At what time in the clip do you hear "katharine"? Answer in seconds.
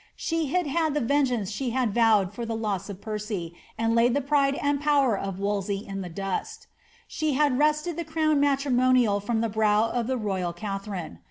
10.53-11.19